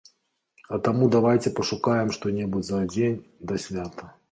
А 0.77 0.79
таму 0.87 1.09
давайце 1.15 1.53
пашукаем 1.59 2.09
што-небудзь 2.19 2.69
за 2.73 2.83
дзень 2.95 3.23
да 3.53 3.63
свята. 3.69 4.13